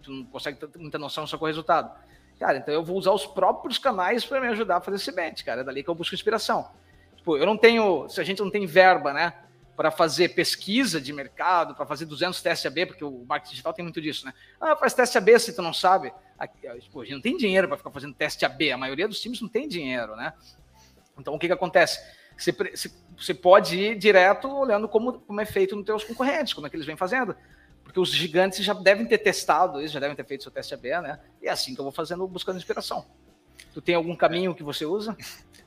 [0.02, 1.90] Tu não consegue ter muita noção só com o resultado.
[2.38, 5.44] Cara, então eu vou usar os próprios canais para me ajudar a fazer esse bench,
[5.44, 5.62] cara.
[5.62, 6.68] É dali que eu busco inspiração.
[7.16, 9.33] Tipo, eu não tenho, se a gente não tem verba, né?
[9.79, 13.85] Para fazer pesquisa de mercado, para fazer 200 testes AB, porque o marketing digital tem
[13.85, 14.35] muito disso, né?
[14.61, 16.12] Ah, faz teste AB se tu não sabe.
[16.81, 18.73] Tipo, a gente não tem dinheiro para ficar fazendo teste AB.
[18.73, 20.33] A maioria dos times não tem dinheiro, né?
[21.17, 22.01] Então, o que, que acontece?
[22.37, 22.53] Você,
[23.17, 26.75] você pode ir direto olhando como, como é feito nos teus concorrentes, como é que
[26.75, 27.37] eles vêm fazendo.
[27.85, 30.88] Porque os gigantes já devem ter testado isso, já devem ter feito seu teste AB,
[31.01, 31.21] né?
[31.41, 33.07] E é assim que eu vou fazendo, buscando inspiração.
[33.79, 35.17] Tu tem algum caminho que você usa?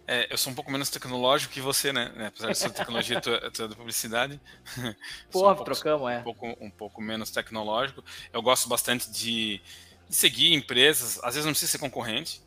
[0.06, 2.12] É, eu sou um pouco menos tecnológico que você, né?
[2.28, 4.38] Apesar de ser tecnologia, tu, tu é da publicidade.
[5.32, 6.20] Porra, um pouco, trocamos, é.
[6.20, 8.04] Um pouco, um pouco menos tecnológico.
[8.34, 9.62] Eu gosto bastante de,
[10.10, 12.42] de seguir empresas, às vezes não precisa ser concorrente.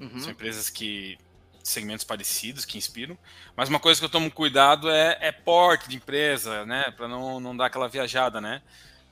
[0.00, 0.18] Uhum.
[0.18, 1.18] São empresas que
[1.62, 3.18] segmentos parecidos que inspiram.
[3.54, 6.90] Mas uma coisa que eu tomo cuidado é, é porte de empresa, né?
[6.96, 8.62] Para não, não dar aquela viajada, né?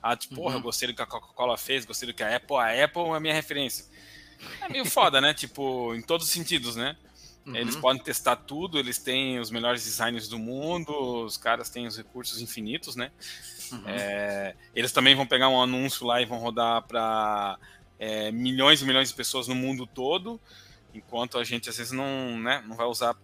[0.01, 0.41] Ah, tipo, uhum.
[0.41, 2.57] porra, eu gostei do que a Coca-Cola fez, gostei do que a Apple.
[2.57, 3.85] A Apple é a minha referência.
[4.61, 5.33] É meio foda, né?
[5.33, 6.95] Tipo, em todos os sentidos, né?
[7.45, 7.55] Uhum.
[7.55, 10.91] Eles podem testar tudo, eles têm os melhores designs do mundo,
[11.25, 13.11] os caras têm os recursos infinitos, né?
[13.71, 13.83] Uhum.
[13.87, 17.57] É, eles também vão pegar um anúncio lá e vão rodar para
[17.97, 20.39] é, milhões e milhões de pessoas no mundo todo.
[20.93, 23.15] Enquanto a gente às vezes não, né, não vai usar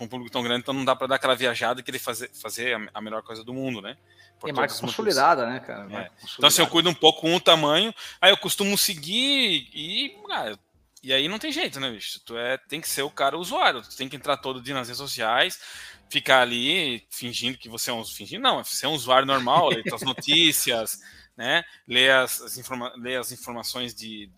[0.00, 2.30] para um público tão grande, então não dá para dar aquela viajada e querer fazer,
[2.32, 3.96] fazer a melhor coisa do mundo, né?
[4.38, 5.82] Por e marca consolidada, né, cara?
[5.92, 6.10] É.
[6.38, 10.16] Então, assim, eu cuido um pouco com o tamanho, aí eu costumo seguir e.
[10.30, 10.56] Ah,
[11.02, 12.20] e aí não tem jeito, né, bicho?
[12.24, 14.88] Tu é, tem que ser o cara usuário, tu tem que entrar todo dia nas
[14.88, 15.60] redes sociais,
[16.08, 18.04] ficar ali fingindo que você é um.
[18.04, 21.00] Fingindo, não, você é um usuário normal, ler as notícias,
[21.36, 21.62] né?
[21.86, 24.30] Ler as, as, informa ler as informações de,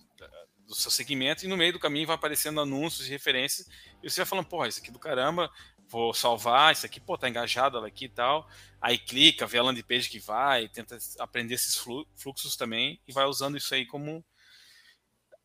[0.66, 3.68] do seu segmento e no meio do caminho vai aparecendo anúncios e referências
[4.02, 5.50] e você vai falando, porra, isso aqui é do caramba,
[5.88, 8.48] vou salvar, isso aqui, pô, tá engajado ela aqui e tal.
[8.80, 11.76] Aí clica, vê a landing page que vai, tenta aprender esses
[12.16, 14.24] fluxos também e vai usando isso aí como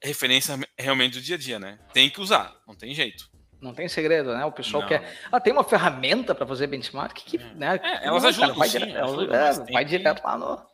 [0.01, 1.80] referência realmente do dia a dia, né?
[1.93, 3.30] Tem que usar, não tem jeito.
[3.60, 4.45] Não tem segredo, né?
[4.45, 4.88] O pessoal não.
[4.88, 5.17] quer.
[5.32, 7.53] Ah, tem uma ferramenta para fazer benchmark que, é.
[7.56, 7.80] né?
[7.82, 9.89] É, elas não, ajudam, cara, vai, sim, direto, ajudam, é, vai que...
[9.89, 10.67] direto lá no.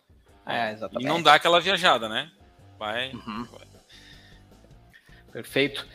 [0.45, 1.05] É, exatamente.
[1.05, 2.29] E não dá aquela viajada, né?
[2.77, 3.13] Vai.
[3.13, 3.45] Uhum.
[3.45, 3.72] vai.
[5.33, 5.87] Perfeito.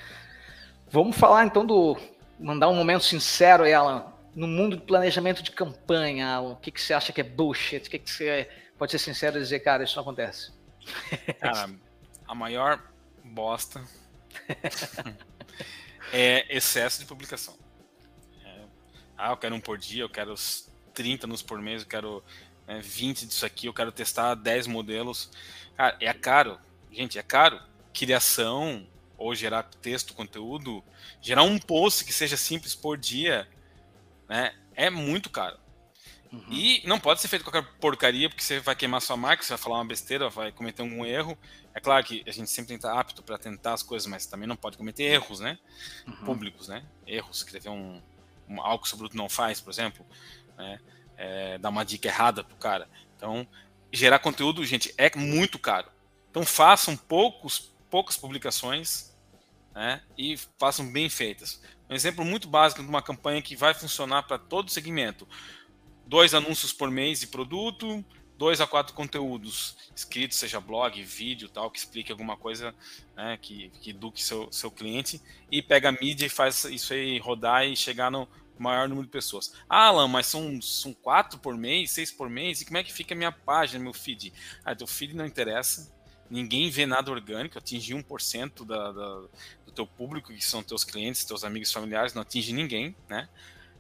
[0.91, 1.97] Vamos falar então do.
[2.41, 4.13] Mandar um momento sincero aí, Alan.
[4.35, 7.87] No mundo do planejamento de campanha, Alan, o que, que você acha que é bullshit?
[7.87, 10.53] O que, que você pode ser sincero e dizer, cara, isso não acontece?
[11.41, 11.71] Cara,
[12.27, 12.81] a maior
[13.25, 13.85] bosta
[16.13, 17.57] é excesso de publicação.
[18.45, 18.65] É,
[19.17, 20.35] ah, eu quero um por dia, eu quero
[20.95, 22.25] 30 nos por mês, eu quero
[22.67, 25.31] né, 20 disso aqui, eu quero testar 10 modelos.
[25.77, 26.59] Cara, é caro.
[26.91, 27.61] Gente, é caro.
[27.93, 28.87] Criação,
[29.19, 30.83] ou gerar texto, conteúdo,
[31.21, 33.49] gerar um post que seja simples por dia,
[34.29, 34.55] né?
[34.75, 35.59] É muito caro.
[36.33, 36.45] Uhum.
[36.51, 39.59] E não pode ser feito qualquer porcaria, porque você vai queimar sua marca, você vai
[39.59, 41.37] falar uma besteira, vai cometer algum erro.
[41.75, 44.27] É claro que a gente sempre tem que estar apto para tentar as coisas, mas
[44.27, 45.59] também não pode cometer erros, né?
[46.07, 46.25] Uhum.
[46.25, 46.85] Públicos, né?
[47.07, 48.01] Erros, escrever um,
[48.49, 50.07] um, algo que o produto não faz, por exemplo,
[50.57, 50.79] né?
[51.17, 52.89] É, dar uma dica errada pro cara.
[53.17, 53.47] Então,
[53.93, 55.91] gerar conteúdo, gente, é muito caro.
[56.31, 59.08] Então, façam poucos, poucas publicações
[59.75, 61.63] né, e façam bem feitas.
[61.89, 65.27] Um exemplo muito básico de uma campanha que vai funcionar para todo segmento:
[66.07, 68.05] dois anúncios por mês de produto,
[68.37, 72.75] dois a quatro conteúdos escritos, seja blog, vídeo, tal, que explique alguma coisa
[73.17, 77.19] né, que, que eduque seu, seu cliente, e pega a mídia e faz isso aí
[77.19, 78.29] rodar e chegar no
[78.59, 79.53] maior número de pessoas.
[79.69, 82.93] Ah, Alan, mas são, são quatro por mês, seis por mês, e como é que
[82.93, 84.33] fica a minha página, meu feed?
[84.65, 85.93] Ah, teu feed não interessa,
[86.31, 89.23] ninguém vê nada orgânico, atingir 1% da, da,
[89.79, 93.29] teu público, que são teus clientes, teus amigos familiares, não atinge ninguém, né?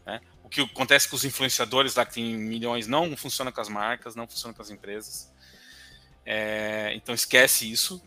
[0.06, 0.20] É.
[0.44, 4.14] O que acontece com os influenciadores lá que tem milhões não funciona com as marcas,
[4.14, 5.30] não funciona com as empresas.
[6.24, 8.00] É, então esquece isso.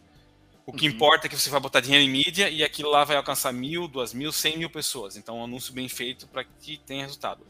[0.66, 0.94] O que uhum.
[0.94, 3.88] importa é que você vai botar dinheiro em mídia e aquilo lá vai alcançar mil,
[3.88, 5.18] duas mil, cem mil pessoas.
[5.18, 7.46] Então, um anúncio bem feito para que tenha resultado.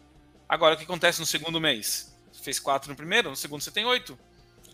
[0.49, 2.13] Agora, o que acontece no segundo mês?
[2.32, 4.17] Você fez quatro no primeiro, no segundo você tem oito.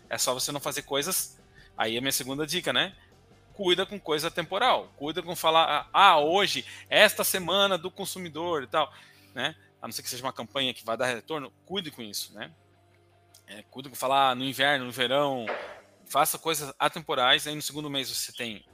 [0.08, 1.37] É só você não fazer coisas.
[1.78, 2.94] Aí a minha segunda dica, né?
[3.58, 8.92] cuida com coisa temporal, cuida com falar, ah, hoje, esta semana do consumidor e tal,
[9.34, 9.56] né?
[9.82, 12.52] A não ser que seja uma campanha que vai dar retorno, cuide com isso, né?
[13.48, 15.44] É, cuide com falar no inverno, no verão,
[16.06, 18.64] faça coisas atemporais, aí no segundo mês você tem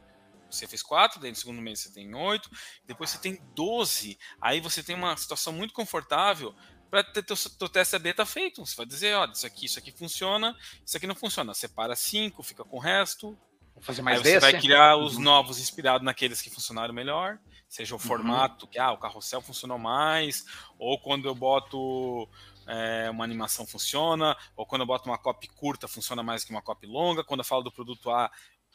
[0.51, 2.51] você fez quatro, daí no segundo mês você tem oito,
[2.87, 4.19] depois você tem doze.
[4.41, 6.55] Aí você tem uma situação muito confortável
[6.91, 8.65] para ter teu, teu teste AB tá feito.
[8.65, 11.55] Você vai dizer, ó, isso aqui, isso aqui funciona, isso aqui não funciona.
[11.55, 13.37] Separa cinco, fica com o resto,
[13.81, 14.41] fazer mais Aí desse.
[14.41, 18.93] você vai criar os novos inspirados naqueles que funcionaram melhor, seja o formato, que ah,
[18.93, 20.45] o carrossel funcionou mais,
[20.79, 22.29] ou quando eu boto
[22.67, 26.63] é, uma animação funciona, ou quando eu boto uma copy curta funciona mais que uma
[26.63, 28.31] copy longa, quando eu falo do produto A,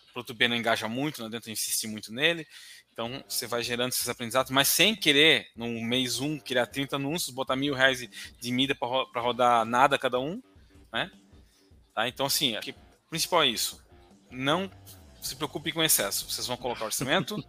[0.10, 2.48] o produto B não engaja muito, não adianta insistir muito nele.
[2.91, 6.98] Então você vai gerando esses aprendizados, mas sem querer, no mês 1, um, criar 30
[6.98, 10.41] anúncios, botar mil reais de mídia para rodar nada cada um,
[10.91, 11.10] né?
[11.93, 12.08] Tá?
[12.08, 13.82] Então, assim, o principal é isso.
[14.30, 14.69] Não
[15.22, 16.30] se preocupe com excesso.
[16.30, 17.41] Vocês vão colocar orçamento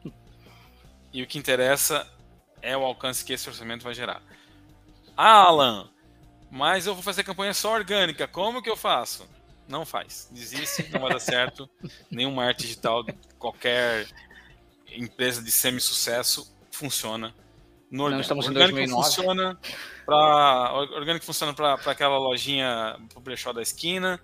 [1.12, 2.08] e o que interessa
[2.62, 4.22] é o alcance que esse orçamento vai gerar.
[5.16, 5.90] Ah, Alan,
[6.50, 8.26] mas eu vou fazer campanha só orgânica.
[8.28, 9.28] Como que eu faço?
[9.70, 10.28] Não faz.
[10.32, 11.70] Desiste, não vai dar certo.
[12.10, 13.04] Nenhum marketing digital,
[13.38, 14.06] qualquer
[14.92, 17.32] empresa de semi-sucesso funciona
[17.90, 18.22] no orgânico.
[18.22, 19.04] estamos em orgânico 2009.
[19.06, 19.60] funciona
[20.04, 24.20] para orgânico funciona para aquela lojinha pro brechó da esquina,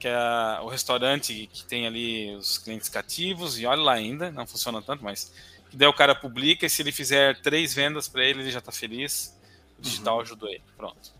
[0.00, 4.46] que é o restaurante que tem ali os clientes cativos e olha lá ainda, não
[4.46, 5.32] funciona tanto, mas
[5.70, 8.58] que daí o cara publica e se ele fizer três vendas para ele, ele já
[8.58, 9.38] está feliz.
[9.78, 10.22] O digital Uhum.
[10.22, 10.62] ajudou ele.
[10.76, 11.12] Pronto.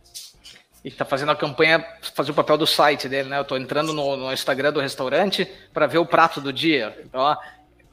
[0.85, 3.38] E tá fazendo a campanha, fazer o papel do site dele, né?
[3.38, 6.99] Eu tô entrando no, no Instagram do restaurante para ver o prato do dia.
[7.05, 7.37] Então,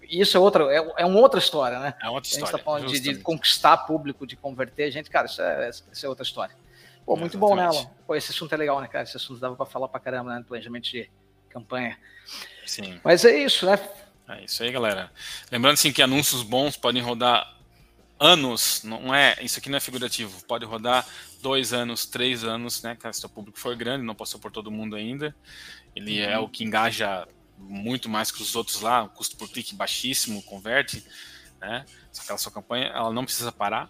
[0.10, 1.94] isso é outra, é, é uma outra história, né?
[2.02, 2.58] É outra A gente história.
[2.58, 6.24] tá falando de, de conquistar público, de converter gente, cara, isso é, isso é outra
[6.24, 6.56] história.
[7.06, 7.66] Pô, muito bom, né.
[7.66, 7.86] Alan?
[8.08, 9.04] Pô, esse assunto é legal, né, cara?
[9.04, 10.44] Esse assunto dava para falar pra caramba, né?
[10.48, 11.10] Planejamento de
[11.50, 11.98] campanha.
[12.66, 13.00] Sim.
[13.04, 13.80] Mas é isso, né?
[14.28, 15.12] É isso aí, galera.
[15.52, 17.52] Lembrando assim que anúncios bons podem rodar
[18.20, 19.36] anos, não é?
[19.42, 20.44] Isso aqui não é figurativo.
[20.46, 21.08] Pode rodar
[21.42, 22.98] dois anos, três anos, né?
[23.12, 25.36] Se o público for grande, não passou por todo mundo ainda.
[25.96, 27.28] Ele é o que engaja
[27.58, 31.06] muito mais que os outros lá, o custo por clique baixíssimo, converte,
[31.60, 31.86] né?
[32.12, 33.90] Só que aquela sua campanha, ela não precisa parar.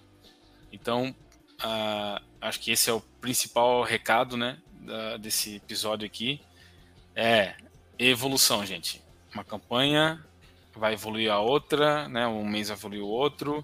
[0.72, 1.16] Então,
[1.60, 4.58] ah, acho que esse é o principal recado, né?
[4.80, 6.42] da- desse episódio aqui.
[7.16, 7.56] É
[7.98, 9.04] evolução, gente.
[9.34, 10.24] Uma campanha
[10.76, 12.26] vai evoluir a outra, né?
[12.26, 13.64] Um mês vai evoluir o outro,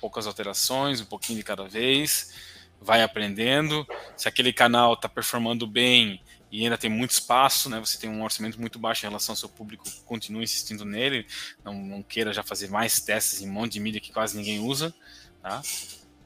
[0.00, 2.34] poucas alterações, um pouquinho de cada vez,
[2.80, 3.86] vai aprendendo.
[4.16, 7.78] Se aquele canal está performando bem e ainda tem muito espaço, né?
[7.80, 11.26] Você tem um orçamento muito baixo em relação ao seu público, continue insistindo nele.
[11.64, 14.60] Não, não queira já fazer mais testes em um monte de mídia que quase ninguém
[14.60, 14.94] usa,
[15.42, 15.60] tá?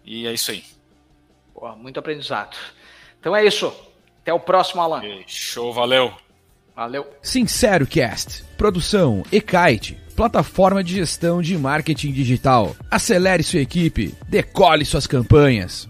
[0.05, 0.65] E é isso aí.
[1.53, 2.57] Pô, muito aprendizado.
[3.19, 3.75] Então é isso.
[4.21, 5.05] Até o próximo, Alan.
[5.05, 6.15] E show, valeu!
[6.75, 7.07] Valeu.
[7.21, 12.77] Sincero Cast, produção e-kite, plataforma de gestão de marketing digital.
[12.89, 15.89] Acelere sua equipe, decole suas campanhas.